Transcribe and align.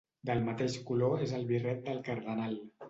Del 0.29 0.39
mateix 0.47 0.79
color 0.89 1.23
és 1.29 1.37
el 1.41 1.47
birret 1.53 1.87
del 1.91 2.05
cardenal. 2.11 2.63